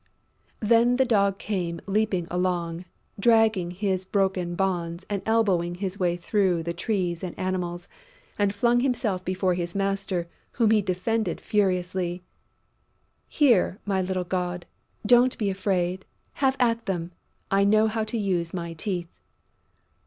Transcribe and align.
Then 0.61 0.95
the 0.95 1.05
Dog 1.05 1.37
came 1.37 1.79
leaping 1.85 2.25
along, 2.31 2.85
dragging 3.19 3.69
his 3.69 4.03
broken 4.03 4.55
bonds 4.55 5.05
and 5.11 5.21
elbowing 5.27 5.75
his 5.75 5.99
way 5.99 6.17
through 6.17 6.63
the 6.63 6.73
Trees 6.73 7.23
and 7.23 7.37
Animals 7.37 7.87
and 8.35 8.51
flung 8.51 8.79
himself 8.79 9.23
before 9.23 9.53
his 9.53 9.75
master, 9.75 10.27
whom 10.53 10.71
he 10.71 10.81
defended 10.81 11.39
furiously: 11.39 12.23
"Here, 13.27 13.77
my 13.85 14.01
little 14.01 14.23
god! 14.23 14.65
Don't 15.05 15.37
be 15.37 15.51
afraid! 15.51 16.03
Have 16.37 16.57
at 16.59 16.87
them! 16.87 17.11
I 17.51 17.63
know 17.63 17.85
how 17.85 18.03
to 18.05 18.17
use 18.17 18.55
my 18.55 18.73
teeth!" 18.73 19.19